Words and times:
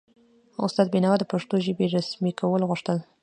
استاد 0.65 0.87
بینوا 0.93 1.15
د 1.19 1.23
پښتو 1.31 1.55
ژبې 1.65 1.85
رسمي 1.95 2.31
کول 2.39 2.61
غوښتل. 2.69 2.97